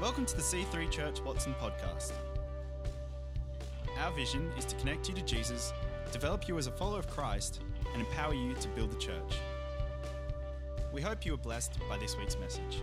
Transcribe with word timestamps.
Welcome 0.00 0.24
to 0.24 0.36
the 0.36 0.40
C3 0.40 0.90
Church 0.90 1.20
Watson 1.20 1.54
podcast. 1.60 2.12
Our 3.98 4.10
vision 4.12 4.50
is 4.56 4.64
to 4.64 4.74
connect 4.76 5.10
you 5.10 5.14
to 5.14 5.20
Jesus, 5.20 5.74
develop 6.10 6.48
you 6.48 6.56
as 6.56 6.66
a 6.66 6.70
follower 6.70 7.00
of 7.00 7.10
Christ, 7.10 7.60
and 7.92 8.00
empower 8.00 8.32
you 8.32 8.54
to 8.54 8.68
build 8.68 8.92
the 8.92 8.96
church. 8.96 9.34
We 10.90 11.02
hope 11.02 11.26
you 11.26 11.34
are 11.34 11.36
blessed 11.36 11.78
by 11.86 11.98
this 11.98 12.16
week's 12.16 12.38
message. 12.38 12.82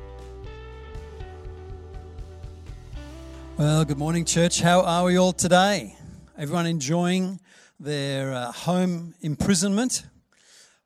Well, 3.57 3.83
good 3.83 3.97
morning, 3.97 4.23
church. 4.23 4.61
How 4.61 4.81
are 4.81 5.03
we 5.03 5.17
all 5.17 5.33
today? 5.33 5.95
Everyone 6.37 6.67
enjoying 6.67 7.39
their 7.79 8.31
uh, 8.31 8.51
home 8.51 9.15
imprisonment? 9.21 10.03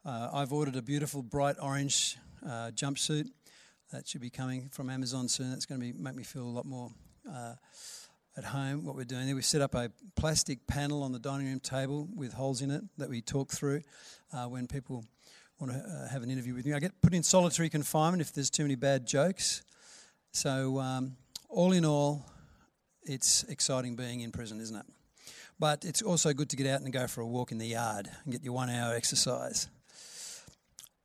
Uh, 0.05 0.29
I've 0.31 0.53
ordered 0.53 0.77
a 0.77 0.81
beautiful 0.81 1.23
bright 1.23 1.57
orange 1.61 2.15
uh, 2.41 2.71
jumpsuit 2.73 3.27
that 3.91 4.07
should 4.07 4.21
be 4.21 4.29
coming 4.29 4.69
from 4.69 4.89
Amazon 4.89 5.27
soon. 5.27 5.49
That's 5.49 5.65
going 5.65 5.79
to 5.79 5.93
be, 5.93 5.93
make 5.93 6.15
me 6.15 6.23
feel 6.23 6.43
a 6.43 6.45
lot 6.45 6.65
more 6.65 6.89
uh, 7.29 7.53
at 8.37 8.43
home. 8.43 8.85
What 8.85 8.95
we're 8.95 9.03
doing 9.03 9.25
there, 9.25 9.35
we 9.35 9.41
set 9.41 9.61
up 9.61 9.75
a 9.75 9.91
plastic 10.15 10.65
panel 10.65 11.03
on 11.03 11.11
the 11.11 11.19
dining 11.19 11.47
room 11.47 11.59
table 11.59 12.07
with 12.15 12.33
holes 12.33 12.61
in 12.61 12.71
it 12.71 12.83
that 12.97 13.09
we 13.09 13.21
talk 13.21 13.51
through 13.51 13.81
uh, 14.33 14.45
when 14.45 14.67
people 14.67 15.03
want 15.59 15.73
to 15.73 15.79
uh, 15.79 16.07
have 16.09 16.23
an 16.23 16.31
interview 16.31 16.53
with 16.53 16.65
me. 16.65 16.73
I 16.73 16.79
get 16.79 17.01
put 17.01 17.13
in 17.13 17.21
solitary 17.21 17.69
confinement 17.69 18.21
if 18.21 18.33
there's 18.33 18.49
too 18.49 18.63
many 18.63 18.75
bad 18.75 19.05
jokes. 19.05 19.61
So, 20.31 20.79
um, 20.79 21.17
all 21.49 21.73
in 21.73 21.83
all, 21.83 22.25
it's 23.03 23.43
exciting 23.43 23.95
being 23.97 24.21
in 24.21 24.31
prison, 24.31 24.61
isn't 24.61 24.75
it? 24.75 24.85
But 25.59 25.83
it's 25.83 26.01
also 26.01 26.33
good 26.33 26.49
to 26.49 26.55
get 26.55 26.65
out 26.65 26.81
and 26.81 26.91
go 26.93 27.07
for 27.07 27.21
a 27.21 27.27
walk 27.27 27.51
in 27.51 27.57
the 27.57 27.67
yard 27.67 28.09
and 28.23 28.31
get 28.31 28.43
your 28.43 28.53
one 28.53 28.69
hour 28.69 28.95
exercise. 28.95 29.67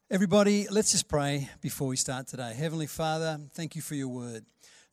Everybody, 0.09 0.69
let's 0.70 0.92
just 0.92 1.09
pray 1.09 1.51
before 1.60 1.88
we 1.88 1.96
start 1.96 2.28
today. 2.28 2.55
Heavenly 2.55 2.87
Father, 2.87 3.41
thank 3.55 3.74
you 3.74 3.83
for 3.83 3.97
your 3.97 4.06
word. 4.06 4.45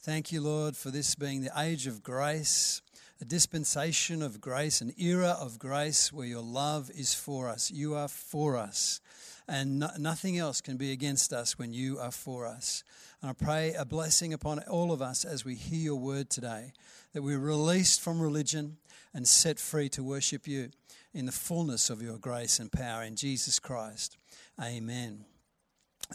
Thank 0.02 0.32
you, 0.32 0.41
Lord, 0.41 0.76
for 0.76 0.90
this 0.90 1.13
being 1.13 1.41
the 1.41 1.51
age 1.55 1.85
of 1.85 2.01
grace, 2.01 2.82
a 3.21 3.26
dispensation 3.26 4.23
of 4.23 4.41
grace, 4.41 4.82
an 4.82 4.91
era 4.98 5.38
of 5.40 5.60
grace 5.60 6.12
where 6.12 6.26
your 6.26 6.41
love 6.41 6.90
is 6.90 7.13
for 7.13 7.48
us. 7.48 7.70
You 7.70 7.93
are 7.93 8.07
for 8.07 8.57
us, 8.57 9.01
and 9.48 9.82
no, 9.82 9.90
nothing 9.99 10.40
else 10.40 10.62
can 10.62 10.77
be 10.77 10.91
against 10.91 11.32
us 11.32 11.60
when 11.60 11.73
you 11.73 11.99
are 11.99 12.12
for 12.12 12.48
us. 12.48 12.84
And 13.21 13.29
I 13.29 13.34
pray 13.34 13.76
a 13.77 13.85
blessing 13.85 14.34
upon 14.34 14.62
all 14.62 14.91
of 14.91 15.04
us 15.04 15.26
as 15.26 15.45
we 15.45 15.54
hear 15.54 15.79
your 15.79 15.99
word 15.99 16.32
today, 16.32 16.73
that 17.13 17.21
we're 17.21 17.38
released 17.38 18.01
from 18.01 18.20
religion 18.20 18.77
and 19.13 19.27
set 19.27 19.60
free 19.60 19.90
to 19.90 20.04
worship 20.04 20.48
you 20.48 20.71
in 21.14 21.26
the 21.26 21.32
fullness 21.32 21.90
of 21.90 22.02
your 22.02 22.18
grace 22.18 22.60
and 22.60 22.72
power 22.72 23.04
in 23.04 23.16
Jesus 23.16 23.60
Christ. 23.60 24.18
Amen. 24.62 25.26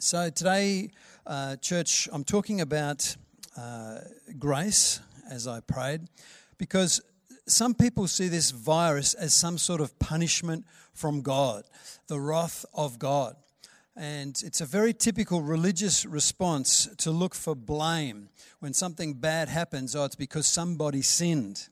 So, 0.01 0.31
today, 0.31 0.91
uh, 1.27 1.57
church, 1.57 2.09
I'm 2.13 2.25
talking 2.25 2.61
about 2.61 3.17
uh, 3.57 3.99
grace 4.39 5.01
as 5.31 5.47
I 5.47 5.61
prayed 5.61 6.03
because 6.59 7.01
some 7.47 7.75
people 7.75 8.07
see 8.07 8.29
this 8.29 8.51
virus 8.51 9.15
as 9.15 9.33
some 9.33 9.59
sort 9.59 9.81
of 9.81 9.99
punishment 9.99 10.67
from 10.93 11.23
God, 11.23 11.65
the 12.09 12.21
wrath 12.21 12.65
of 12.75 12.99
God. 12.99 13.37
And 13.97 14.41
it's 14.45 14.61
a 14.61 14.67
very 14.67 14.93
typical 14.93 15.43
religious 15.43 16.05
response 16.05 16.89
to 16.99 17.11
look 17.11 17.35
for 17.35 17.57
blame. 17.57 18.29
When 18.61 18.73
something 18.73 19.15
bad 19.15 19.49
happens, 19.49 19.97
oh, 19.97 20.05
it's 20.05 20.15
because 20.15 20.47
somebody 20.47 21.03
sinned. 21.03 21.69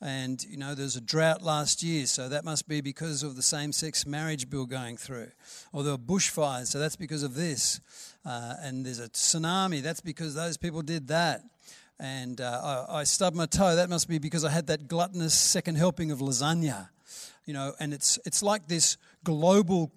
And, 0.00 0.42
you 0.44 0.56
know, 0.56 0.76
there's 0.76 0.94
a 0.94 1.00
drought 1.00 1.42
last 1.42 1.82
year, 1.82 2.06
so 2.06 2.28
that 2.28 2.44
must 2.44 2.68
be 2.68 2.80
because 2.80 3.24
of 3.24 3.34
the 3.34 3.42
same 3.42 3.72
sex 3.72 4.06
marriage 4.06 4.48
bill 4.48 4.64
going 4.64 4.96
through. 4.96 5.32
Or 5.72 5.82
there 5.82 5.92
were 5.92 5.98
bushfires, 5.98 6.68
so 6.68 6.78
that's 6.78 6.94
because 6.94 7.24
of 7.24 7.34
this. 7.34 7.80
Uh, 8.24 8.54
and 8.60 8.86
there's 8.86 9.00
a 9.00 9.08
tsunami, 9.08 9.82
that's 9.82 10.00
because 10.00 10.34
those 10.34 10.56
people 10.56 10.82
did 10.82 11.08
that. 11.08 11.42
And 11.98 12.40
uh, 12.40 12.86
I, 12.88 13.00
I 13.00 13.04
stubbed 13.04 13.36
my 13.36 13.46
toe, 13.46 13.74
that 13.74 13.90
must 13.90 14.08
be 14.08 14.18
because 14.18 14.44
I 14.44 14.50
had 14.50 14.68
that 14.68 14.86
gluttonous 14.86 15.34
second 15.34 15.74
helping 15.74 16.12
of 16.12 16.20
lasagna. 16.20 16.90
You 17.44 17.54
know, 17.54 17.72
and 17.80 17.92
it's, 17.92 18.20
it's 18.24 18.42
like 18.42 18.68
this 18.68 18.98
global 19.24 19.90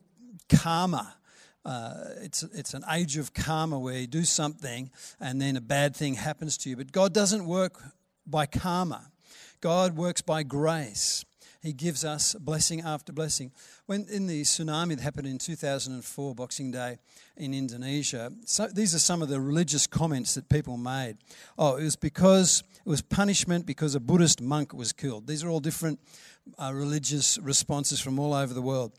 karma. 0.50 1.16
Uh, 1.64 2.06
it's, 2.22 2.42
it's 2.42 2.74
an 2.74 2.84
age 2.92 3.18
of 3.18 3.36
karma 3.36 3.78
where 3.78 4.00
you 4.00 4.08
do 4.08 4.24
something 4.24 4.90
and 5.20 5.40
then 5.40 5.58
a 5.58 5.62
bad 5.62 5.96
thing 5.96 6.16
happens 6.16 6.58
to 6.58 6.72
you. 6.72 6.78
But 6.78 6.92
God 6.92 7.14
doesn't 7.14 7.46
work 7.46 7.80
by 8.26 8.48
karma. 8.48 9.11
God 9.62 9.96
works 9.96 10.22
by 10.22 10.42
grace. 10.42 11.24
He 11.62 11.74
gives 11.74 12.04
us 12.04 12.34
blessing 12.34 12.82
after 12.82 13.14
blessing. 13.14 13.52
When 13.86 14.08
in 14.10 14.26
the 14.26 14.42
tsunami 14.42 14.96
that 14.96 15.02
happened 15.02 15.28
in 15.28 15.38
2004, 15.38 16.34
Boxing 16.34 16.72
Day 16.72 16.98
in 17.38 17.54
Indonesia, 17.54 18.32
so 18.46 18.66
these 18.66 18.96
are 18.96 19.00
some 19.00 19.22
of 19.22 19.30
the 19.30 19.40
religious 19.40 19.86
comments 19.86 20.34
that 20.34 20.50
people 20.50 20.78
made. 20.78 21.18
Oh, 21.60 21.76
it 21.76 21.84
was 21.84 21.96
because 21.96 22.64
it 22.84 22.90
was 22.90 23.04
punishment 23.04 23.68
because 23.68 23.94
a 23.94 24.00
Buddhist 24.00 24.42
monk 24.42 24.74
was 24.74 24.92
killed. 24.92 25.28
These 25.28 25.44
are 25.44 25.50
all 25.50 25.60
different 25.60 26.00
uh, 26.58 26.72
religious 26.74 27.38
responses 27.38 28.02
from 28.02 28.18
all 28.18 28.34
over 28.34 28.56
the 28.56 28.62
world. 28.64 28.94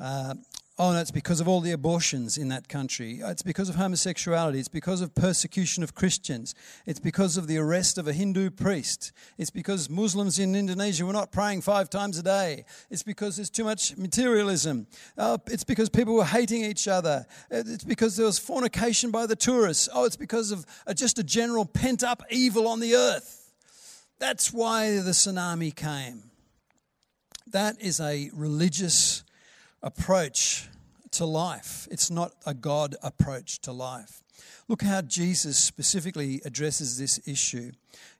Uh, 0.00 0.34
Oh, 0.78 0.92
no, 0.92 1.00
it's 1.00 1.10
because 1.10 1.40
of 1.40 1.48
all 1.48 1.62
the 1.62 1.72
abortions 1.72 2.36
in 2.36 2.48
that 2.48 2.68
country. 2.68 3.22
Uh, 3.22 3.30
it's 3.30 3.42
because 3.42 3.70
of 3.70 3.76
homosexuality. 3.76 4.58
It's 4.58 4.68
because 4.68 5.00
of 5.00 5.14
persecution 5.14 5.82
of 5.82 5.94
Christians. 5.94 6.54
It's 6.84 7.00
because 7.00 7.38
of 7.38 7.46
the 7.46 7.56
arrest 7.56 7.96
of 7.96 8.06
a 8.06 8.12
Hindu 8.12 8.50
priest. 8.50 9.10
It's 9.38 9.48
because 9.48 9.88
Muslims 9.88 10.38
in 10.38 10.54
Indonesia 10.54 11.06
were 11.06 11.14
not 11.14 11.32
praying 11.32 11.62
five 11.62 11.88
times 11.88 12.18
a 12.18 12.22
day. 12.22 12.66
It's 12.90 13.02
because 13.02 13.36
there's 13.36 13.48
too 13.48 13.64
much 13.64 13.96
materialism. 13.96 14.86
Oh, 15.16 15.38
it's 15.46 15.64
because 15.64 15.88
people 15.88 16.14
were 16.14 16.26
hating 16.26 16.62
each 16.62 16.88
other. 16.88 17.24
Uh, 17.50 17.62
it's 17.64 17.84
because 17.84 18.18
there 18.18 18.26
was 18.26 18.38
fornication 18.38 19.10
by 19.10 19.24
the 19.24 19.36
tourists. 19.36 19.88
Oh, 19.94 20.04
it's 20.04 20.16
because 20.16 20.50
of 20.50 20.66
just 20.94 21.18
a 21.18 21.24
general 21.24 21.64
pent 21.64 22.04
up 22.04 22.22
evil 22.28 22.68
on 22.68 22.80
the 22.80 22.96
earth. 22.96 23.50
That's 24.18 24.52
why 24.52 24.90
the 24.90 25.12
tsunami 25.12 25.74
came. 25.74 26.24
That 27.46 27.80
is 27.80 27.98
a 27.98 28.30
religious 28.34 29.15
approach 29.86 30.68
to 31.12 31.24
life. 31.24 31.86
It's 31.92 32.10
not 32.10 32.32
a 32.44 32.52
God 32.52 32.96
approach 33.02 33.60
to 33.60 33.72
life. 33.72 34.20
Look 34.66 34.82
how 34.82 35.00
Jesus 35.00 35.58
specifically 35.58 36.42
addresses 36.44 36.98
this 36.98 37.20
issue 37.26 37.70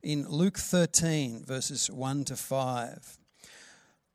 in 0.01 0.29
Luke 0.29 0.59
13, 0.59 1.45
verses 1.45 1.91
1 1.91 2.25
to 2.27 2.37
5. 2.37 3.19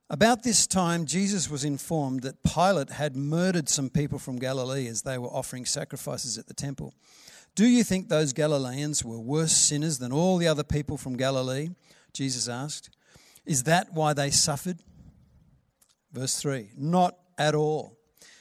About 0.10 0.44
this 0.44 0.66
time, 0.66 1.06
Jesus 1.06 1.50
was 1.50 1.66
informed 1.66 2.22
that 2.22 2.42
Pilate 2.42 2.92
had 2.92 3.18
murdered 3.18 3.68
some 3.68 3.90
people 3.90 4.18
from 4.18 4.40
Galilee 4.40 4.88
as 4.88 5.02
they 5.02 5.18
were 5.18 5.28
offering 5.28 5.66
sacrifices 5.66 6.38
at 6.38 6.48
the 6.48 6.54
temple. 6.54 6.94
Do 7.54 7.68
you 7.68 7.84
think 7.84 8.08
those 8.08 8.32
Galileans 8.32 9.04
were 9.04 9.20
worse 9.20 9.56
sinners 9.56 10.00
than 10.00 10.14
all 10.14 10.38
the 10.38 10.48
other 10.48 10.64
people 10.64 10.98
from 10.98 11.18
Galilee? 11.18 11.70
Jesus 12.14 12.48
asked. 12.48 12.90
Is 13.46 13.64
that 13.64 13.94
why 13.94 14.14
they 14.14 14.32
suffered? 14.32 14.80
Verse 16.14 16.40
3 16.40 16.72
Not 16.78 17.18
at 17.48 17.56
all. 17.56 17.98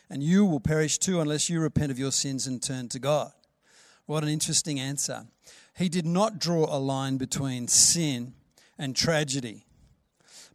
And 0.09 0.22
you 0.22 0.44
will 0.44 0.61
perish 0.61 0.99
too 0.99 1.21
unless 1.21 1.49
you 1.49 1.61
repent 1.61 1.91
of 1.91 1.99
your 1.99 2.12
sins 2.12 2.47
and 2.47 2.62
turn 2.62 2.88
to 2.88 2.99
God. 2.99 3.33
What 4.06 4.22
an 4.22 4.28
interesting 4.28 4.81
answer. 4.81 5.27
He 5.77 5.88
did 5.88 6.06
not 6.06 6.38
draw 6.38 6.65
a 6.65 6.78
line 6.78 7.16
between 7.16 7.69
sin 7.69 8.34
and 8.77 8.97
tragedy, 8.97 9.66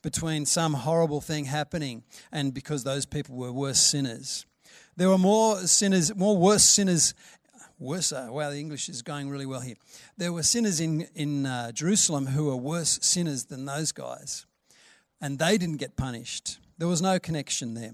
between 0.01 0.45
some 0.45 0.73
horrible 0.73 1.21
thing 1.21 1.45
happening 1.45 2.03
and 2.31 2.53
because 2.53 2.83
those 2.83 3.05
people 3.05 3.35
were 3.35 3.51
worse 3.51 3.79
sinners. 3.79 4.45
There 4.97 5.09
were 5.09 5.17
more 5.17 5.57
sinners, 5.61 6.13
more 6.15 6.37
worse 6.37 6.63
sinners 6.63 7.13
worse. 7.79 8.11
Uh, 8.11 8.27
wow, 8.29 8.49
the 8.49 8.59
English 8.59 8.89
is 8.89 9.01
going 9.01 9.29
really 9.29 9.45
well 9.45 9.61
here. 9.61 9.75
There 10.17 10.33
were 10.33 10.43
sinners 10.43 10.79
in, 10.79 11.07
in 11.15 11.45
uh, 11.45 11.71
Jerusalem 11.71 12.27
who 12.27 12.45
were 12.45 12.55
worse 12.55 12.99
sinners 13.01 13.45
than 13.45 13.65
those 13.65 13.91
guys, 13.91 14.45
and 15.21 15.39
they 15.39 15.57
didn't 15.57 15.77
get 15.77 15.95
punished. 15.95 16.59
There 16.77 16.87
was 16.87 17.01
no 17.01 17.19
connection 17.19 17.73
there. 17.73 17.93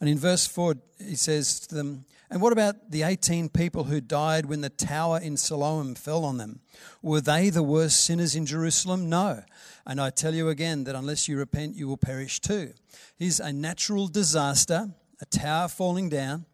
And 0.00 0.08
in 0.08 0.18
verse 0.18 0.46
4, 0.46 0.74
he 0.98 1.16
says 1.16 1.60
to 1.60 1.74
them, 1.74 2.04
And 2.30 2.42
what 2.42 2.52
about 2.52 2.90
the 2.90 3.02
18 3.02 3.48
people 3.48 3.84
who 3.84 4.00
died 4.00 4.46
when 4.46 4.60
the 4.60 4.70
tower 4.70 5.18
in 5.20 5.36
Siloam 5.36 5.94
fell 5.94 6.24
on 6.24 6.38
them? 6.38 6.60
Were 7.02 7.20
they 7.20 7.50
the 7.50 7.62
worst 7.62 8.04
sinners 8.04 8.34
in 8.34 8.46
Jerusalem? 8.46 9.08
No. 9.08 9.42
And 9.86 10.00
I 10.00 10.10
tell 10.10 10.34
you 10.34 10.48
again 10.48 10.84
that 10.84 10.94
unless 10.94 11.28
you 11.28 11.38
repent, 11.38 11.76
you 11.76 11.88
will 11.88 11.96
perish 11.96 12.40
too. 12.40 12.72
Here's 13.16 13.40
a 13.40 13.52
natural 13.52 14.08
disaster, 14.08 14.90
a 15.20 15.26
tower 15.26 15.68
falling 15.68 16.08
down, 16.08 16.46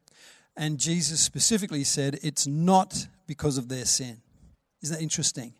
and 0.57 0.79
Jesus 0.79 1.21
specifically 1.21 1.85
said 1.85 2.19
it's 2.23 2.47
not 2.47 3.07
because 3.27 3.59
of 3.59 3.69
their 3.69 3.87
sin. 3.87 4.21
Isn't 4.83 4.97
that 4.97 5.03
interesting? 5.03 5.55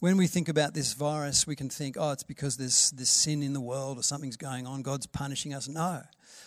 When 0.00 0.16
we 0.16 0.28
think 0.28 0.48
about 0.48 0.74
this 0.74 0.92
virus, 0.92 1.44
we 1.44 1.56
can 1.56 1.68
think, 1.68 1.96
oh, 1.98 2.12
it's 2.12 2.22
because 2.22 2.56
there's 2.56 2.92
this 2.92 3.10
sin 3.10 3.42
in 3.42 3.52
the 3.52 3.60
world 3.60 3.98
or 3.98 4.02
something's 4.04 4.36
going 4.36 4.64
on, 4.64 4.82
God's 4.82 5.08
punishing 5.08 5.52
us. 5.52 5.66
No. 5.66 6.02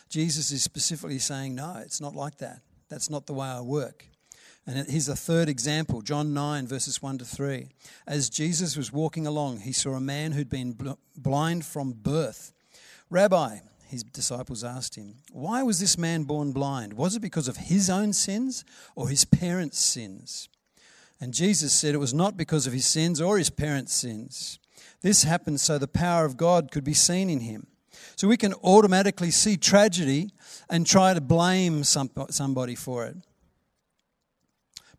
Jesus 0.07 0.51
is 0.51 0.63
specifically 0.63 1.19
saying, 1.19 1.55
no, 1.55 1.81
it's 1.83 1.99
not 1.99 2.15
like 2.15 2.37
that. 2.37 2.61
That's 2.87 3.09
not 3.09 3.25
the 3.25 3.33
way 3.33 3.47
I 3.47 3.59
work. 3.59 4.05
And 4.65 4.87
here's 4.87 5.09
a 5.09 5.15
third 5.17 5.49
example 5.49 6.01
John 6.01 6.33
9, 6.33 6.65
verses 6.67 7.01
1 7.01 7.17
to 7.17 7.25
3. 7.25 7.67
As 8.07 8.29
Jesus 8.29 8.77
was 8.77 8.93
walking 8.93 9.27
along, 9.27 9.59
he 9.61 9.73
saw 9.73 9.95
a 9.95 10.01
man 10.01 10.31
who'd 10.31 10.49
been 10.49 10.77
blind 11.17 11.65
from 11.65 11.91
birth. 11.91 12.53
Rabbi, 13.09 13.57
his 13.89 14.03
disciples 14.03 14.63
asked 14.63 14.95
him, 14.95 15.15
Why 15.31 15.61
was 15.63 15.81
this 15.81 15.97
man 15.97 16.23
born 16.23 16.53
blind? 16.53 16.93
Was 16.93 17.17
it 17.17 17.21
because 17.21 17.49
of 17.49 17.57
his 17.57 17.89
own 17.89 18.13
sins 18.13 18.63
or 18.95 19.09
his 19.09 19.25
parents' 19.25 19.79
sins? 19.79 20.47
And 21.21 21.33
Jesus 21.35 21.71
said 21.71 21.93
it 21.93 21.99
was 21.99 22.15
not 22.15 22.35
because 22.35 22.65
of 22.65 22.73
his 22.73 22.85
sins 22.85 23.21
or 23.21 23.37
his 23.37 23.51
parents' 23.51 23.93
sins. 23.93 24.57
This 25.01 25.23
happened 25.23 25.61
so 25.61 25.77
the 25.77 25.87
power 25.87 26.25
of 26.25 26.35
God 26.35 26.71
could 26.71 26.83
be 26.83 26.95
seen 26.95 27.29
in 27.29 27.41
him. 27.41 27.67
So 28.15 28.27
we 28.27 28.37
can 28.37 28.53
automatically 28.55 29.29
see 29.31 29.55
tragedy 29.55 30.31
and 30.69 30.85
try 30.85 31.13
to 31.13 31.21
blame 31.21 31.83
somebody 31.83 32.75
for 32.75 33.05
it. 33.05 33.17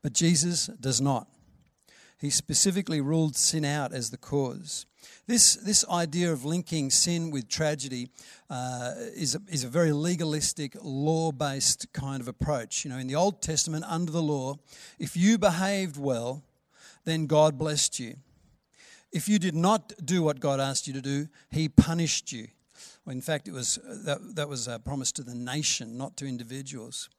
But 0.00 0.12
Jesus 0.12 0.66
does 0.66 1.00
not. 1.00 1.28
He 2.22 2.30
specifically 2.30 3.00
ruled 3.00 3.34
sin 3.34 3.64
out 3.64 3.92
as 3.92 4.10
the 4.10 4.16
cause. 4.16 4.86
This, 5.26 5.56
this 5.56 5.84
idea 5.90 6.32
of 6.32 6.44
linking 6.44 6.88
sin 6.88 7.32
with 7.32 7.48
tragedy 7.48 8.10
uh, 8.48 8.92
is, 9.16 9.34
a, 9.34 9.40
is 9.48 9.64
a 9.64 9.68
very 9.68 9.90
legalistic, 9.90 10.76
law 10.80 11.32
based 11.32 11.92
kind 11.92 12.20
of 12.20 12.28
approach. 12.28 12.84
You 12.84 12.92
know, 12.92 12.98
in 12.98 13.08
the 13.08 13.16
Old 13.16 13.42
Testament, 13.42 13.84
under 13.88 14.12
the 14.12 14.22
law, 14.22 14.54
if 15.00 15.16
you 15.16 15.36
behaved 15.36 15.96
well, 15.96 16.44
then 17.04 17.26
God 17.26 17.58
blessed 17.58 17.98
you. 17.98 18.14
If 19.10 19.28
you 19.28 19.40
did 19.40 19.56
not 19.56 19.92
do 20.04 20.22
what 20.22 20.38
God 20.38 20.60
asked 20.60 20.86
you 20.86 20.92
to 20.92 21.02
do, 21.02 21.26
He 21.50 21.68
punished 21.68 22.30
you. 22.30 22.46
In 23.08 23.20
fact, 23.20 23.48
it 23.48 23.52
was, 23.52 23.80
that, 23.84 24.36
that 24.36 24.48
was 24.48 24.68
a 24.68 24.78
promise 24.78 25.10
to 25.12 25.24
the 25.24 25.34
nation, 25.34 25.98
not 25.98 26.16
to 26.18 26.28
individuals. 26.28 27.10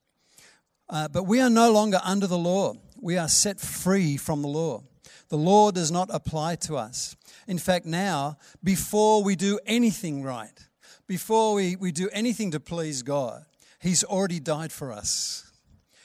Uh, 0.90 1.10
but 1.10 1.24
we 1.24 1.42
are 1.42 1.50
no 1.50 1.74
longer 1.74 2.00
under 2.06 2.26
the 2.26 2.38
law. 2.38 2.76
We 3.02 3.18
are 3.18 3.28
set 3.28 3.60
free 3.60 4.16
from 4.16 4.42
the 4.42 4.48
law. 4.48 4.84
The 5.34 5.40
law 5.40 5.72
does 5.72 5.90
not 5.90 6.10
apply 6.14 6.58
to 6.58 6.78
us. 6.78 7.16
In 7.48 7.58
fact, 7.58 7.88
now, 7.88 8.38
before 8.64 9.24
we 9.24 9.36
do 9.36 9.58
anything 9.66 10.22
right, 10.22 10.54
before 11.08 11.56
we, 11.56 11.76
we 11.76 11.92
do 11.92 12.08
anything 12.14 12.52
to 12.52 12.60
please 12.60 13.02
God, 13.02 13.44
He's 13.80 14.04
already 14.04 14.40
died 14.40 14.72
for 14.72 14.92
us. 14.92 15.52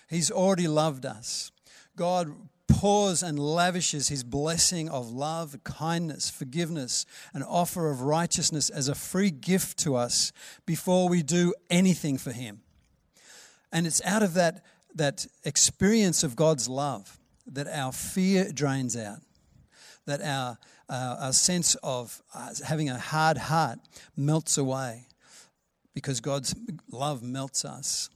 He's 0.08 0.30
already 0.30 0.66
loved 0.66 1.04
us. 1.04 1.52
God 1.94 2.34
pours 2.68 3.22
and 3.22 3.38
lavishes 3.38 4.08
his 4.08 4.24
blessing 4.24 4.88
of 4.88 5.10
love, 5.10 5.58
kindness, 5.62 6.30
forgiveness, 6.30 7.04
and 7.34 7.44
offer 7.44 7.90
of 7.90 8.00
righteousness 8.00 8.70
as 8.70 8.88
a 8.88 8.94
free 8.94 9.30
gift 9.30 9.76
to 9.80 9.94
us 9.94 10.32
before 10.64 11.06
we 11.06 11.22
do 11.22 11.52
anything 11.68 12.16
for 12.16 12.32
him. 12.32 12.62
And 13.70 13.86
it's 13.86 14.00
out 14.06 14.22
of 14.22 14.32
that, 14.32 14.64
that 14.94 15.26
experience 15.44 16.24
of 16.24 16.34
God's 16.34 16.66
love 16.66 17.18
that 17.48 17.66
our 17.68 17.92
fear 17.92 18.50
drains 18.52 18.96
out, 18.96 19.20
that 20.06 20.20
our, 20.22 20.58
uh, 20.88 21.16
our 21.20 21.32
sense 21.32 21.74
of 21.82 22.22
uh, 22.34 22.50
having 22.66 22.88
a 22.88 22.98
hard 22.98 23.38
heart 23.38 23.78
melts 24.16 24.58
away 24.58 25.06
because 25.94 26.20
God's 26.20 26.54
love 26.90 27.22
melts 27.22 27.64
us 27.64 28.10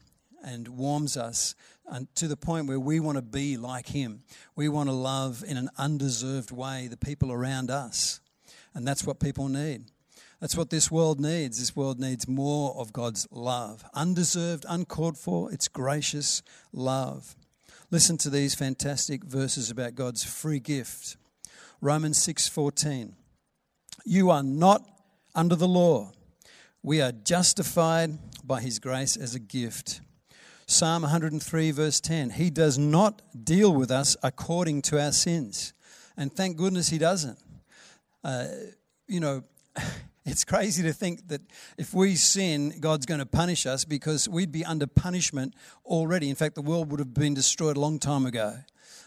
and 0.44 0.68
warms 0.68 1.16
us 1.16 1.54
and 1.86 2.12
to 2.14 2.28
the 2.28 2.36
point 2.36 2.68
where 2.68 2.80
we 2.80 3.00
want 3.00 3.16
to 3.16 3.22
be 3.22 3.56
like 3.56 3.88
Him. 3.88 4.22
We 4.54 4.68
want 4.68 4.88
to 4.88 4.94
love 4.94 5.44
in 5.46 5.56
an 5.56 5.68
undeserved 5.76 6.50
way 6.50 6.88
the 6.88 6.96
people 6.96 7.32
around 7.32 7.70
us. 7.70 8.20
And 8.74 8.86
that's 8.86 9.04
what 9.04 9.20
people 9.20 9.48
need. 9.48 9.84
That's 10.40 10.56
what 10.56 10.70
this 10.70 10.90
world 10.90 11.20
needs. 11.20 11.58
This 11.58 11.76
world 11.76 12.00
needs 12.00 12.26
more 12.26 12.74
of 12.76 12.92
God's 12.92 13.28
love. 13.30 13.84
Undeserved, 13.94 14.64
uncalled 14.68 15.18
for, 15.18 15.52
it's 15.52 15.68
gracious 15.68 16.42
love. 16.72 17.36
Listen 17.92 18.16
to 18.16 18.30
these 18.30 18.54
fantastic 18.54 19.22
verses 19.22 19.70
about 19.70 19.94
God's 19.94 20.24
free 20.24 20.60
gift. 20.60 21.18
Romans 21.82 22.16
6:14. 22.16 23.14
You 24.06 24.30
are 24.30 24.42
not 24.42 24.82
under 25.34 25.54
the 25.54 25.68
law. 25.68 26.12
We 26.82 27.02
are 27.02 27.12
justified 27.12 28.18
by 28.42 28.62
his 28.62 28.78
grace 28.78 29.14
as 29.18 29.34
a 29.34 29.38
gift. 29.38 30.00
Psalm 30.66 31.02
103, 31.02 31.70
verse 31.70 32.00
10. 32.00 32.30
He 32.30 32.48
does 32.48 32.78
not 32.78 33.20
deal 33.44 33.74
with 33.74 33.90
us 33.90 34.16
according 34.22 34.80
to 34.82 34.98
our 34.98 35.12
sins. 35.12 35.74
And 36.16 36.34
thank 36.34 36.56
goodness 36.56 36.88
he 36.88 36.96
doesn't. 36.96 37.38
Uh, 38.24 38.46
you 39.06 39.20
know, 39.20 39.44
it's 40.24 40.44
crazy 40.44 40.82
to 40.84 40.92
think 40.92 41.28
that 41.28 41.40
if 41.76 41.92
we 41.92 42.14
sin, 42.14 42.74
God's 42.80 43.06
going 43.06 43.20
to 43.20 43.26
punish 43.26 43.66
us 43.66 43.84
because 43.84 44.28
we'd 44.28 44.52
be 44.52 44.64
under 44.64 44.86
punishment 44.86 45.54
already. 45.84 46.30
In 46.30 46.36
fact, 46.36 46.54
the 46.54 46.62
world 46.62 46.90
would 46.90 47.00
have 47.00 47.12
been 47.12 47.34
destroyed 47.34 47.76
a 47.76 47.80
long 47.80 47.98
time 47.98 48.24
ago. 48.24 48.58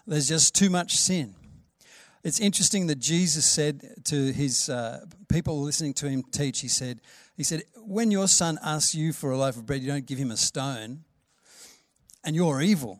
There's 0.06 0.28
just 0.28 0.54
too 0.54 0.70
much 0.70 0.98
sin. 0.98 1.36
It's 2.24 2.40
interesting 2.40 2.88
that 2.88 3.00
Jesus 3.00 3.46
said 3.46 4.04
to 4.06 4.32
his 4.34 4.68
uh, 4.68 5.06
people 5.30 5.62
listening 5.62 5.94
to 5.96 6.10
him 6.10 6.24
teach, 6.32 6.62
he 6.62 6.68
said, 6.68 7.02
he 7.38 7.44
said, 7.44 7.64
when 7.78 8.12
your 8.12 8.28
son 8.28 8.58
asks 8.64 8.96
you 8.96 9.14
for 9.14 9.32
a 9.32 9.38
loaf 9.38 9.58
of 9.58 9.66
bread, 9.66 9.82
you 9.82 9.88
don't 9.88 10.06
give 10.06 10.18
him 10.18 10.32
a 10.32 10.38
stone 10.38 11.04
and 12.24 12.36
you're 12.36 12.62
evil 12.62 13.00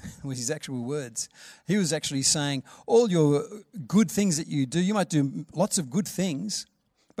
was 0.24 0.38
his 0.38 0.50
actual 0.50 0.84
words. 0.84 1.28
He 1.66 1.76
was 1.76 1.92
actually 1.92 2.22
saying, 2.22 2.64
All 2.86 3.10
your 3.10 3.44
good 3.86 4.10
things 4.10 4.36
that 4.36 4.46
you 4.46 4.66
do, 4.66 4.80
you 4.80 4.94
might 4.94 5.08
do 5.08 5.46
lots 5.54 5.78
of 5.78 5.90
good 5.90 6.08
things, 6.08 6.66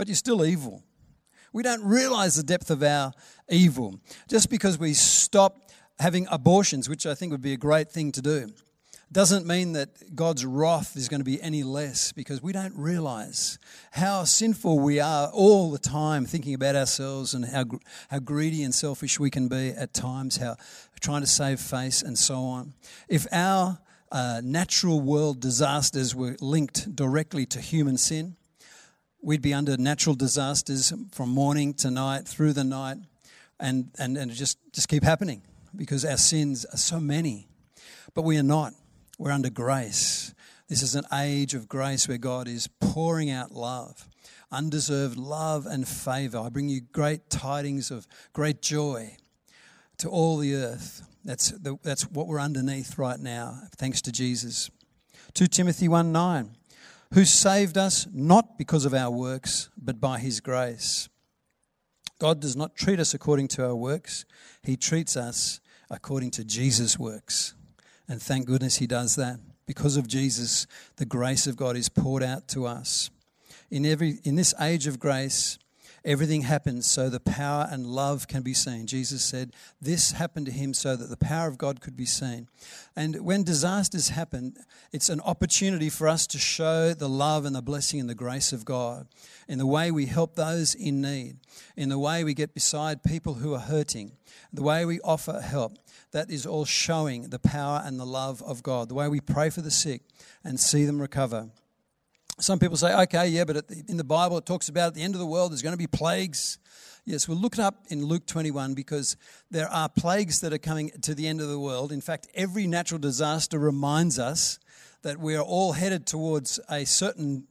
but 0.02 0.08
you're 0.08 0.16
still 0.16 0.44
evil. 0.44 0.82
We 1.52 1.62
don't 1.62 1.84
realize 1.84 2.34
the 2.34 2.42
depth 2.42 2.72
of 2.72 2.82
our 2.82 3.12
evil. 3.48 4.00
Just 4.28 4.50
because 4.50 4.76
we 4.76 4.94
stop 4.94 5.70
having 6.00 6.26
abortions, 6.28 6.88
which 6.88 7.06
I 7.06 7.14
think 7.14 7.30
would 7.30 7.40
be 7.40 7.52
a 7.52 7.56
great 7.56 7.88
thing 7.88 8.10
to 8.10 8.20
do, 8.20 8.50
doesn't 9.12 9.46
mean 9.46 9.74
that 9.74 10.16
God's 10.16 10.44
wrath 10.44 10.96
is 10.96 11.08
going 11.08 11.20
to 11.20 11.24
be 11.24 11.40
any 11.40 11.62
less 11.62 12.10
because 12.10 12.42
we 12.42 12.52
don't 12.52 12.76
realize 12.76 13.60
how 13.92 14.24
sinful 14.24 14.80
we 14.80 14.98
are 14.98 15.28
all 15.28 15.70
the 15.70 15.78
time 15.78 16.26
thinking 16.26 16.54
about 16.54 16.74
ourselves 16.74 17.32
and 17.32 17.44
how, 17.44 17.66
how 18.10 18.18
greedy 18.18 18.64
and 18.64 18.74
selfish 18.74 19.20
we 19.20 19.30
can 19.30 19.46
be 19.46 19.68
at 19.68 19.94
times, 19.94 20.38
how 20.38 20.56
trying 21.00 21.20
to 21.20 21.28
save 21.28 21.60
face 21.60 22.02
and 22.02 22.18
so 22.18 22.38
on. 22.38 22.74
If 23.06 23.28
our 23.30 23.78
uh, 24.10 24.40
natural 24.42 25.00
world 25.00 25.38
disasters 25.38 26.12
were 26.12 26.34
linked 26.40 26.96
directly 26.96 27.46
to 27.46 27.60
human 27.60 27.96
sin, 27.96 28.34
we'd 29.22 29.40
be 29.40 29.54
under 29.54 29.76
natural 29.76 30.14
disasters 30.14 30.92
from 31.12 31.30
morning 31.30 31.72
to 31.74 31.90
night, 31.90 32.26
through 32.26 32.52
the 32.52 32.64
night, 32.64 32.98
and, 33.60 33.90
and, 33.98 34.18
and 34.18 34.30
just, 34.32 34.58
just 34.72 34.88
keep 34.88 35.04
happening 35.04 35.42
because 35.74 36.04
our 36.04 36.16
sins 36.16 36.64
are 36.66 36.76
so 36.76 36.98
many. 37.00 37.48
But 38.14 38.22
we 38.22 38.36
are 38.36 38.42
not. 38.42 38.74
We're 39.18 39.30
under 39.30 39.50
grace. 39.50 40.34
This 40.68 40.82
is 40.82 40.94
an 40.94 41.04
age 41.12 41.54
of 41.54 41.68
grace 41.68 42.08
where 42.08 42.18
God 42.18 42.48
is 42.48 42.68
pouring 42.80 43.30
out 43.30 43.52
love, 43.52 44.08
undeserved 44.50 45.16
love 45.16 45.66
and 45.66 45.86
favor. 45.86 46.38
I 46.38 46.48
bring 46.48 46.68
you 46.68 46.80
great 46.80 47.30
tidings 47.30 47.90
of 47.90 48.06
great 48.32 48.60
joy 48.60 49.16
to 49.98 50.08
all 50.08 50.38
the 50.38 50.54
earth. 50.54 51.02
That's, 51.24 51.50
the, 51.50 51.78
that's 51.82 52.10
what 52.10 52.26
we're 52.26 52.40
underneath 52.40 52.98
right 52.98 53.20
now, 53.20 53.60
thanks 53.76 54.02
to 54.02 54.12
Jesus. 54.12 54.70
2 55.34 55.46
Timothy 55.46 55.88
1 55.88 56.10
9, 56.10 56.56
who 57.12 57.24
saved 57.24 57.76
us 57.76 58.06
not 58.12 58.58
because 58.58 58.84
of 58.84 58.94
our 58.94 59.10
works, 59.10 59.70
but 59.76 60.00
by 60.00 60.18
his 60.18 60.40
grace. 60.40 61.08
God 62.18 62.40
does 62.40 62.56
not 62.56 62.76
treat 62.76 63.00
us 63.00 63.14
according 63.14 63.48
to 63.48 63.64
our 63.64 63.74
works, 63.74 64.24
he 64.62 64.76
treats 64.76 65.16
us 65.16 65.60
according 65.90 66.30
to 66.32 66.44
Jesus' 66.44 66.98
works. 66.98 67.54
And 68.08 68.20
thank 68.20 68.46
goodness 68.46 68.76
he 68.76 68.86
does 68.86 69.16
that. 69.16 69.40
Because 69.66 69.96
of 69.96 70.08
Jesus, 70.08 70.66
the 70.96 71.04
grace 71.04 71.46
of 71.46 71.56
God 71.56 71.76
is 71.76 71.88
poured 71.88 72.22
out 72.22 72.48
to 72.48 72.66
us. 72.66 73.10
In, 73.70 73.86
every, 73.86 74.18
in 74.24 74.34
this 74.34 74.54
age 74.60 74.86
of 74.86 74.98
grace, 74.98 75.58
everything 76.04 76.42
happens 76.42 76.90
so 76.90 77.08
the 77.08 77.20
power 77.20 77.68
and 77.70 77.86
love 77.86 78.28
can 78.28 78.42
be 78.42 78.54
seen. 78.54 78.86
Jesus 78.86 79.24
said, 79.24 79.52
This 79.80 80.12
happened 80.12 80.46
to 80.46 80.52
him 80.52 80.74
so 80.74 80.96
that 80.96 81.08
the 81.08 81.16
power 81.16 81.48
of 81.48 81.58
God 81.58 81.80
could 81.80 81.96
be 81.96 82.06
seen. 82.06 82.48
And 82.96 83.24
when 83.24 83.44
disasters 83.44 84.10
happen, 84.10 84.54
it's 84.92 85.08
an 85.08 85.20
opportunity 85.20 85.88
for 85.88 86.08
us 86.08 86.26
to 86.28 86.38
show 86.38 86.94
the 86.94 87.08
love 87.08 87.44
and 87.44 87.54
the 87.54 87.62
blessing 87.62 88.00
and 88.00 88.08
the 88.08 88.14
grace 88.14 88.52
of 88.52 88.64
God 88.64 89.06
in 89.48 89.58
the 89.58 89.66
way 89.66 89.90
we 89.90 90.06
help 90.06 90.34
those 90.34 90.74
in 90.74 91.00
need, 91.00 91.36
in 91.76 91.88
the 91.88 91.98
way 91.98 92.24
we 92.24 92.34
get 92.34 92.54
beside 92.54 93.02
people 93.02 93.34
who 93.34 93.54
are 93.54 93.60
hurting, 93.60 94.12
the 94.52 94.62
way 94.62 94.84
we 94.84 95.00
offer 95.00 95.40
help 95.40 95.78
that 96.12 96.30
is 96.30 96.46
all 96.46 96.64
showing 96.64 97.30
the 97.30 97.38
power 97.38 97.82
and 97.84 97.98
the 97.98 98.06
love 98.06 98.42
of 98.42 98.62
God, 98.62 98.88
the 98.88 98.94
way 98.94 99.08
we 99.08 99.20
pray 99.20 99.50
for 99.50 99.62
the 99.62 99.70
sick 99.70 100.02
and 100.44 100.60
see 100.60 100.84
them 100.84 101.00
recover. 101.00 101.50
Some 102.38 102.58
people 102.58 102.76
say, 102.76 102.94
okay, 103.02 103.28
yeah, 103.28 103.44
but 103.44 103.68
the, 103.68 103.84
in 103.88 103.96
the 103.96 104.04
Bible 104.04 104.38
it 104.38 104.46
talks 104.46 104.68
about 104.68 104.88
at 104.88 104.94
the 104.94 105.02
end 105.02 105.14
of 105.14 105.20
the 105.20 105.26
world 105.26 105.52
there's 105.52 105.62
going 105.62 105.74
to 105.74 105.78
be 105.78 105.86
plagues. 105.86 106.58
Yes, 107.04 107.28
we'll 107.28 107.38
look 107.38 107.54
it 107.54 107.60
up 107.60 107.84
in 107.88 108.04
Luke 108.04 108.26
21 108.26 108.74
because 108.74 109.16
there 109.50 109.68
are 109.68 109.88
plagues 109.88 110.40
that 110.40 110.52
are 110.52 110.58
coming 110.58 110.90
to 111.02 111.14
the 111.14 111.26
end 111.26 111.40
of 111.40 111.48
the 111.48 111.58
world. 111.58 111.92
In 111.92 112.00
fact, 112.00 112.28
every 112.34 112.66
natural 112.66 112.98
disaster 112.98 113.58
reminds 113.58 114.18
us 114.18 114.58
that 115.02 115.18
we 115.18 115.34
are 115.34 115.42
all 115.42 115.72
headed 115.72 116.06
towards 116.06 116.60
a 116.68 116.84
certain 116.84 117.48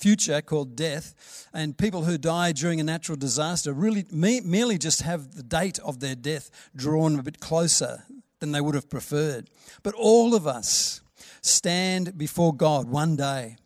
future 0.00 0.40
called 0.40 0.76
death, 0.76 1.48
and 1.52 1.76
people 1.76 2.04
who 2.04 2.16
die 2.16 2.52
during 2.52 2.80
a 2.80 2.84
natural 2.84 3.16
disaster 3.16 3.72
really 3.72 4.04
me- 4.10 4.40
merely 4.40 4.78
just 4.78 5.02
have 5.02 5.34
the 5.34 5.42
date 5.42 5.78
of 5.80 6.00
their 6.00 6.14
death 6.14 6.50
drawn 6.74 7.18
a 7.18 7.22
bit 7.22 7.40
closer 7.40 8.04
than 8.40 8.52
they 8.52 8.60
would 8.60 8.74
have 8.74 8.88
preferred. 8.88 9.48
But 9.82 9.94
all 9.94 10.34
of 10.34 10.46
us 10.46 11.02
stand 11.42 12.16
before 12.16 12.54
God 12.54 12.88
one 12.88 13.16
day. 13.16 13.56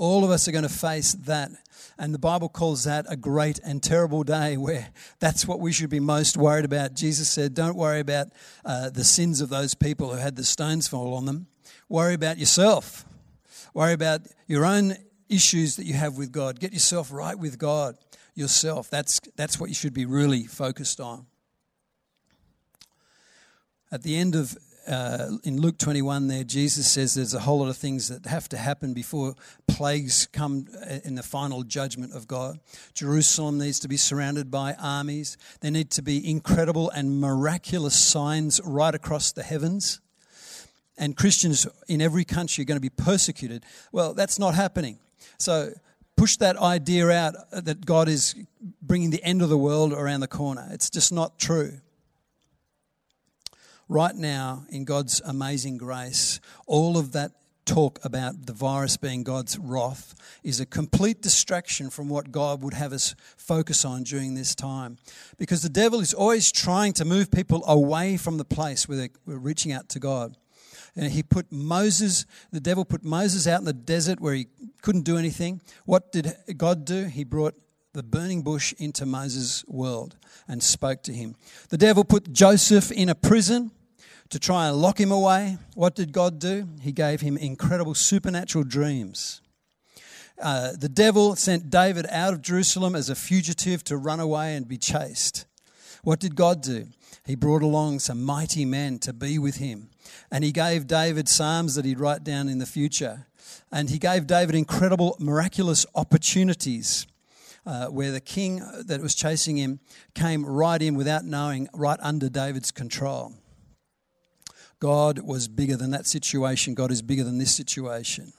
All 0.00 0.24
of 0.24 0.30
us 0.30 0.48
are 0.48 0.52
going 0.52 0.62
to 0.62 0.70
face 0.70 1.12
that. 1.26 1.50
And 1.98 2.14
the 2.14 2.18
Bible 2.18 2.48
calls 2.48 2.84
that 2.84 3.04
a 3.10 3.16
great 3.16 3.58
and 3.62 3.82
terrible 3.82 4.22
day 4.22 4.56
where 4.56 4.88
that's 5.18 5.46
what 5.46 5.60
we 5.60 5.72
should 5.72 5.90
be 5.90 6.00
most 6.00 6.38
worried 6.38 6.64
about. 6.64 6.94
Jesus 6.94 7.28
said, 7.28 7.52
Don't 7.52 7.76
worry 7.76 8.00
about 8.00 8.28
uh, 8.64 8.88
the 8.88 9.04
sins 9.04 9.42
of 9.42 9.50
those 9.50 9.74
people 9.74 10.08
who 10.08 10.16
had 10.16 10.36
the 10.36 10.44
stones 10.44 10.88
fall 10.88 11.12
on 11.12 11.26
them. 11.26 11.48
Worry 11.90 12.14
about 12.14 12.38
yourself. 12.38 13.04
Worry 13.74 13.92
about 13.92 14.22
your 14.46 14.64
own 14.64 14.96
issues 15.28 15.76
that 15.76 15.84
you 15.84 15.92
have 15.92 16.16
with 16.16 16.32
God. 16.32 16.60
Get 16.60 16.72
yourself 16.72 17.12
right 17.12 17.38
with 17.38 17.58
God 17.58 17.98
yourself. 18.34 18.88
That's, 18.88 19.20
that's 19.36 19.60
what 19.60 19.68
you 19.68 19.74
should 19.74 19.92
be 19.92 20.06
really 20.06 20.44
focused 20.44 20.98
on. 20.98 21.26
At 23.92 24.02
the 24.02 24.16
end 24.16 24.34
of 24.34 24.56
uh, 24.86 25.36
in 25.44 25.60
Luke 25.60 25.78
21, 25.78 26.28
there, 26.28 26.44
Jesus 26.44 26.90
says 26.90 27.14
there's 27.14 27.34
a 27.34 27.40
whole 27.40 27.60
lot 27.60 27.68
of 27.68 27.76
things 27.76 28.08
that 28.08 28.26
have 28.26 28.48
to 28.50 28.56
happen 28.56 28.94
before 28.94 29.34
plagues 29.68 30.26
come 30.32 30.66
uh, 30.74 30.98
in 31.04 31.14
the 31.14 31.22
final 31.22 31.62
judgment 31.62 32.14
of 32.14 32.26
God. 32.26 32.58
Jerusalem 32.94 33.58
needs 33.58 33.80
to 33.80 33.88
be 33.88 33.96
surrounded 33.96 34.50
by 34.50 34.74
armies. 34.74 35.36
There 35.60 35.70
need 35.70 35.90
to 35.92 36.02
be 36.02 36.28
incredible 36.28 36.90
and 36.90 37.20
miraculous 37.20 37.98
signs 37.98 38.60
right 38.64 38.94
across 38.94 39.32
the 39.32 39.42
heavens. 39.42 40.00
And 40.98 41.16
Christians 41.16 41.66
in 41.88 42.00
every 42.00 42.24
country 42.24 42.62
are 42.62 42.66
going 42.66 42.76
to 42.76 42.80
be 42.80 42.90
persecuted. 42.90 43.64
Well, 43.92 44.14
that's 44.14 44.38
not 44.38 44.54
happening. 44.54 44.98
So 45.38 45.72
push 46.16 46.36
that 46.36 46.56
idea 46.56 47.10
out 47.10 47.34
that 47.52 47.86
God 47.86 48.08
is 48.08 48.34
bringing 48.82 49.10
the 49.10 49.22
end 49.24 49.40
of 49.42 49.48
the 49.48 49.58
world 49.58 49.92
around 49.92 50.20
the 50.20 50.28
corner. 50.28 50.68
It's 50.70 50.90
just 50.90 51.12
not 51.12 51.38
true 51.38 51.80
right 53.90 54.14
now, 54.14 54.64
in 54.70 54.84
God's 54.84 55.20
amazing 55.24 55.76
grace, 55.76 56.40
all 56.66 56.96
of 56.96 57.10
that 57.12 57.32
talk 57.66 57.98
about 58.04 58.46
the 58.46 58.52
virus 58.52 58.96
being 58.96 59.24
God's 59.24 59.58
wrath 59.58 60.14
is 60.42 60.60
a 60.60 60.66
complete 60.66 61.20
distraction 61.20 61.90
from 61.90 62.08
what 62.08 62.30
God 62.30 62.62
would 62.62 62.74
have 62.74 62.92
us 62.92 63.14
focus 63.36 63.84
on 63.84 64.04
during 64.04 64.34
this 64.34 64.54
time. 64.54 64.96
Because 65.38 65.62
the 65.62 65.68
devil 65.68 66.00
is 66.00 66.14
always 66.14 66.52
trying 66.52 66.92
to 66.94 67.04
move 67.04 67.32
people 67.32 67.64
away 67.66 68.16
from 68.16 68.38
the 68.38 68.44
place 68.44 68.88
where 68.88 68.96
they're 68.96 69.10
reaching 69.26 69.72
out 69.72 69.88
to 69.90 69.98
God. 69.98 70.36
And 70.94 71.10
he 71.12 71.22
put 71.22 71.50
Moses, 71.50 72.26
the 72.52 72.60
devil 72.60 72.84
put 72.84 73.04
Moses 73.04 73.46
out 73.46 73.58
in 73.58 73.64
the 73.64 73.72
desert 73.72 74.20
where 74.20 74.34
he 74.34 74.46
couldn't 74.82 75.02
do 75.02 75.16
anything. 75.16 75.60
What 75.84 76.12
did 76.12 76.32
God 76.56 76.84
do? 76.84 77.04
He 77.06 77.24
brought 77.24 77.54
the 77.92 78.02
burning 78.04 78.42
bush 78.42 78.72
into 78.78 79.04
Moses' 79.04 79.64
world 79.66 80.16
and 80.46 80.62
spoke 80.62 81.02
to 81.04 81.12
him. 81.12 81.34
The 81.70 81.78
devil 81.78 82.04
put 82.04 82.32
Joseph 82.32 82.92
in 82.92 83.08
a 83.08 83.16
prison 83.16 83.72
to 84.30 84.38
try 84.38 84.68
and 84.68 84.76
lock 84.76 84.98
him 84.98 85.12
away. 85.12 85.58
What 85.74 85.94
did 85.94 86.12
God 86.12 86.38
do? 86.38 86.68
He 86.80 86.92
gave 86.92 87.20
him 87.20 87.36
incredible 87.36 87.94
supernatural 87.94 88.64
dreams. 88.64 89.40
Uh, 90.40 90.72
the 90.78 90.88
devil 90.88 91.36
sent 91.36 91.68
David 91.68 92.06
out 92.10 92.32
of 92.32 92.40
Jerusalem 92.40 92.94
as 92.94 93.10
a 93.10 93.14
fugitive 93.14 93.84
to 93.84 93.96
run 93.96 94.20
away 94.20 94.56
and 94.56 94.66
be 94.66 94.78
chased. 94.78 95.44
What 96.02 96.18
did 96.18 96.34
God 96.34 96.62
do? 96.62 96.86
He 97.26 97.34
brought 97.34 97.62
along 97.62 97.98
some 97.98 98.22
mighty 98.22 98.64
men 98.64 98.98
to 99.00 99.12
be 99.12 99.38
with 99.38 99.56
him. 99.56 99.90
And 100.30 100.42
he 100.42 100.52
gave 100.52 100.86
David 100.86 101.28
psalms 101.28 101.74
that 101.74 101.84
he'd 101.84 102.00
write 102.00 102.24
down 102.24 102.48
in 102.48 102.58
the 102.58 102.66
future. 102.66 103.26
And 103.70 103.90
he 103.90 103.98
gave 103.98 104.26
David 104.26 104.54
incredible, 104.54 105.16
miraculous 105.18 105.84
opportunities 105.94 107.06
uh, 107.66 107.86
where 107.86 108.10
the 108.10 108.20
king 108.20 108.62
that 108.86 109.00
was 109.00 109.14
chasing 109.14 109.58
him 109.58 109.80
came 110.14 110.46
right 110.46 110.80
in 110.80 110.94
without 110.94 111.24
knowing, 111.24 111.68
right 111.74 111.98
under 112.00 112.28
David's 112.28 112.70
control. 112.70 113.34
God 114.80 115.18
was 115.20 115.46
bigger 115.46 115.76
than 115.76 115.90
that 115.90 116.06
situation. 116.06 116.74
God 116.74 116.90
is 116.90 117.02
bigger 117.02 117.22
than 117.22 117.38
this 117.38 117.54
situation. 117.54 118.32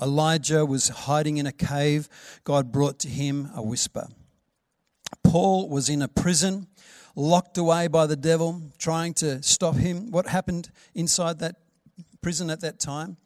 Elijah 0.00 0.64
was 0.64 0.88
hiding 0.88 1.36
in 1.36 1.46
a 1.46 1.52
cave. 1.52 2.08
God 2.42 2.72
brought 2.72 2.98
to 3.00 3.08
him 3.08 3.50
a 3.54 3.62
whisper. 3.62 4.08
Paul 5.22 5.68
was 5.68 5.90
in 5.90 6.00
a 6.00 6.08
prison, 6.08 6.68
locked 7.14 7.58
away 7.58 7.86
by 7.86 8.06
the 8.06 8.16
devil, 8.16 8.62
trying 8.78 9.12
to 9.14 9.42
stop 9.42 9.76
him. 9.76 10.10
What 10.10 10.26
happened 10.26 10.70
inside 10.94 11.38
that 11.40 11.56
prison 12.22 12.48
at 12.48 12.60
that 12.60 12.80
time? 12.80 13.18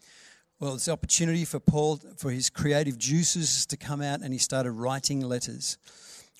Well, 0.58 0.74
it's 0.74 0.86
the 0.86 0.92
opportunity 0.92 1.44
for 1.44 1.60
Paul, 1.60 2.00
for 2.16 2.30
his 2.30 2.50
creative 2.50 2.98
juices 2.98 3.66
to 3.66 3.76
come 3.76 4.02
out, 4.02 4.22
and 4.22 4.32
he 4.32 4.38
started 4.38 4.72
writing 4.72 5.20
letters. 5.20 5.78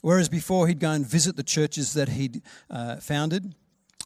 Whereas 0.01 0.29
before 0.29 0.67
he'd 0.67 0.81
go 0.81 0.91
and 0.91 1.07
visit 1.07 1.37
the 1.37 1.43
churches 1.43 1.95
that 1.95 2.11
he'd 2.11 2.43
uh, 2.71 2.97
founded, 2.97 3.55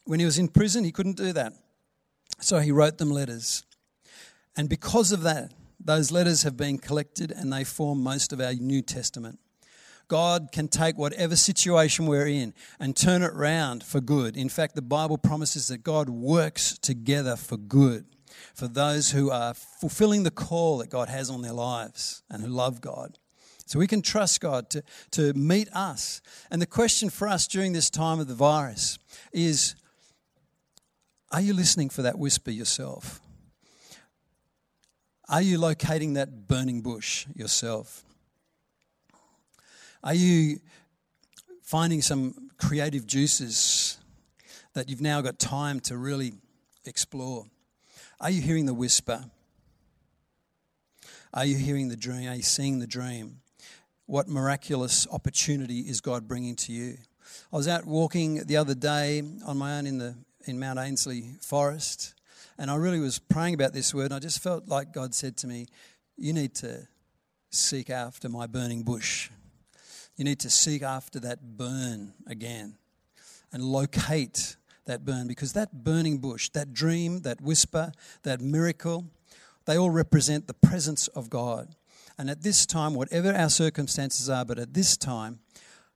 when 0.08 0.20
he 0.20 0.24
was 0.24 0.38
in 0.38 0.48
prison, 0.48 0.84
he 0.84 0.90
couldn't 0.90 1.18
do 1.18 1.34
that. 1.34 1.52
So 2.40 2.60
he 2.60 2.72
wrote 2.72 2.96
them 2.96 3.10
letters. 3.10 3.62
And 4.56 4.66
because 4.66 5.12
of 5.12 5.20
that, 5.22 5.52
those 5.78 6.10
letters 6.10 6.44
have 6.44 6.56
been 6.56 6.78
collected 6.78 7.30
and 7.30 7.52
they 7.52 7.62
form 7.62 8.02
most 8.02 8.32
of 8.32 8.40
our 8.40 8.54
New 8.54 8.80
Testament. 8.80 9.38
God 10.08 10.48
can 10.50 10.66
take 10.66 10.96
whatever 10.96 11.36
situation 11.36 12.06
we're 12.06 12.26
in 12.26 12.54
and 12.80 12.96
turn 12.96 13.22
it 13.22 13.34
round 13.34 13.84
for 13.84 14.00
good. 14.00 14.34
In 14.34 14.48
fact, 14.48 14.76
the 14.76 14.80
Bible 14.80 15.18
promises 15.18 15.68
that 15.68 15.82
God 15.82 16.08
works 16.08 16.78
together 16.78 17.36
for 17.36 17.58
good 17.58 18.06
for 18.54 18.66
those 18.66 19.10
who 19.10 19.30
are 19.30 19.52
fulfilling 19.52 20.22
the 20.22 20.30
call 20.30 20.78
that 20.78 20.88
God 20.88 21.10
has 21.10 21.28
on 21.28 21.42
their 21.42 21.52
lives 21.52 22.22
and 22.30 22.42
who 22.42 22.48
love 22.48 22.80
God. 22.80 23.18
So 23.66 23.78
we 23.78 23.86
can 23.86 24.00
trust 24.00 24.40
God 24.40 24.70
to, 24.70 24.82
to 25.10 25.34
meet 25.34 25.68
us. 25.74 26.22
And 26.50 26.62
the 26.62 26.66
question 26.66 27.10
for 27.10 27.28
us 27.28 27.46
during 27.46 27.74
this 27.74 27.90
time 27.90 28.20
of 28.20 28.26
the 28.26 28.34
virus 28.34 28.98
is 29.34 29.74
are 31.30 31.40
you 31.40 31.52
listening 31.52 31.90
for 31.90 32.02
that 32.02 32.18
whisper 32.18 32.50
yourself? 32.50 33.20
Are 35.28 35.42
you 35.42 35.58
locating 35.58 36.14
that 36.14 36.48
burning 36.48 36.80
bush 36.80 37.26
yourself? 37.34 38.02
Are 40.02 40.14
you 40.14 40.60
finding 41.62 42.00
some 42.00 42.50
creative 42.56 43.06
juices 43.06 43.98
that 44.72 44.88
you've 44.88 45.02
now 45.02 45.20
got 45.20 45.38
time 45.38 45.80
to 45.80 45.98
really 45.98 46.32
explore? 46.86 47.44
Are 48.20 48.30
you 48.30 48.40
hearing 48.40 48.64
the 48.64 48.74
whisper? 48.74 49.26
Are 51.34 51.44
you 51.44 51.56
hearing 51.56 51.88
the 51.88 51.96
dream? 51.96 52.30
Are 52.30 52.34
you 52.34 52.42
seeing 52.42 52.78
the 52.78 52.86
dream? 52.86 53.40
What 54.06 54.28
miraculous 54.28 55.06
opportunity 55.12 55.80
is 55.80 56.00
God 56.00 56.26
bringing 56.26 56.56
to 56.56 56.72
you? 56.72 56.96
I 57.52 57.56
was 57.56 57.68
out 57.68 57.84
walking 57.84 58.46
the 58.46 58.56
other 58.56 58.74
day 58.74 59.22
on 59.44 59.58
my 59.58 59.76
own 59.76 59.86
in 59.86 59.98
the 59.98 60.16
in 60.48 60.58
Mount 60.58 60.78
Ainslie 60.78 61.34
Forest, 61.42 62.14
and 62.56 62.70
I 62.70 62.76
really 62.76 63.00
was 63.00 63.18
praying 63.18 63.54
about 63.54 63.72
this 63.72 63.94
word, 63.94 64.06
and 64.06 64.14
I 64.14 64.18
just 64.18 64.42
felt 64.42 64.66
like 64.66 64.92
God 64.92 65.14
said 65.14 65.36
to 65.38 65.46
me, 65.46 65.66
You 66.16 66.32
need 66.32 66.54
to 66.56 66.88
seek 67.50 67.90
after 67.90 68.28
my 68.28 68.46
burning 68.46 68.82
bush. 68.82 69.30
You 70.16 70.24
need 70.24 70.40
to 70.40 70.50
seek 70.50 70.82
after 70.82 71.20
that 71.20 71.56
burn 71.56 72.14
again 72.26 72.78
and 73.52 73.62
locate 73.62 74.56
that 74.86 75.04
burn 75.04 75.28
because 75.28 75.52
that 75.52 75.84
burning 75.84 76.18
bush, 76.18 76.48
that 76.50 76.72
dream, 76.72 77.20
that 77.20 77.40
whisper, 77.40 77.92
that 78.22 78.40
miracle, 78.40 79.04
they 79.66 79.76
all 79.76 79.90
represent 79.90 80.46
the 80.46 80.54
presence 80.54 81.08
of 81.08 81.30
God. 81.30 81.74
And 82.16 82.28
at 82.28 82.42
this 82.42 82.66
time, 82.66 82.94
whatever 82.94 83.32
our 83.32 83.50
circumstances 83.50 84.28
are, 84.28 84.44
but 84.44 84.58
at 84.58 84.74
this 84.74 84.96
time, 84.96 85.38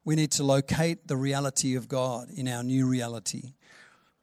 we 0.05 0.15
need 0.15 0.31
to 0.33 0.45
locate 0.45 1.09
the 1.09 1.17
reality 1.17 1.75
of 1.75 1.89
God 1.89 2.29
in 2.31 2.47
our 2.47 2.63
new 2.63 2.87
reality 2.87 3.55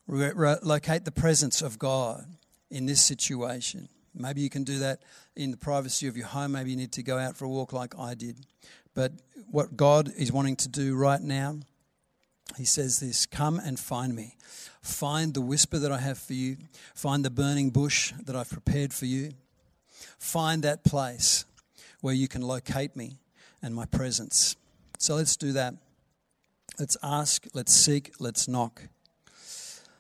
locate 0.10 1.06
the 1.06 1.12
presence 1.12 1.62
of 1.62 1.78
God 1.78 2.26
in 2.72 2.86
this 2.86 3.02
situation. 3.02 3.90
Maybe 4.16 4.42
you 4.42 4.50
can 4.50 4.64
do 4.64 4.80
that 4.80 5.02
in 5.36 5.52
the 5.52 5.58
privacy 5.58 6.08
of 6.08 6.18
your 6.18 6.28
home. 6.28 6.54
Maybe 6.54 6.72
you 6.72 6.76
need 6.76 6.92
to 6.94 7.04
go 7.04 7.18
out 7.18 7.38
for 7.38 7.46
a 7.46 7.50
walk 7.50 7.74
like 7.74 7.98
I 7.98 8.16
did. 8.16 8.38
But 8.96 9.14
what 9.52 9.78
God 9.78 10.12
is 10.18 10.32
wanting 10.32 10.56
to 10.58 10.68
do 10.68 10.96
right 10.96 11.22
now, 11.22 11.60
He 12.58 12.66
says 12.66 13.00
this 13.00 13.26
Come 13.26 13.60
and 13.60 13.80
find 13.80 14.16
me. 14.16 14.36
Find 14.82 15.34
the 15.34 15.42
whisper 15.42 15.78
that 15.78 15.92
I 15.92 16.00
have 16.00 16.18
for 16.18 16.34
you. 16.34 16.58
Find 16.96 17.24
the 17.24 17.30
burning 17.30 17.70
bush 17.70 18.14
that 18.26 18.36
I've 18.36 18.50
prepared 18.50 18.94
for 18.94 19.06
you. 19.06 19.32
Find 20.18 20.64
that 20.64 20.84
place 20.84 21.46
where 22.02 22.14
you 22.14 22.28
can 22.28 22.42
locate 22.42 22.96
me 22.96 23.20
and 23.62 23.76
my 23.76 23.86
presence. 23.86 24.56
So 24.98 25.16
let's 25.16 25.38
do 25.38 25.52
that. 25.54 25.76
Let's 26.80 26.98
ask, 27.04 27.46
let's 27.54 27.74
seek, 27.74 28.14
let's 28.20 28.48
knock. 28.48 28.84